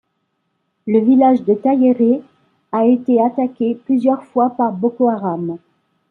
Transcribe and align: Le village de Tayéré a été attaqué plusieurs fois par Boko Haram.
Le 0.87 0.99
village 0.99 1.43
de 1.43 1.53
Tayéré 1.53 2.23
a 2.71 2.87
été 2.87 3.21
attaqué 3.21 3.75
plusieurs 3.85 4.23
fois 4.23 4.49
par 4.49 4.71
Boko 4.73 5.07
Haram. 5.09 5.59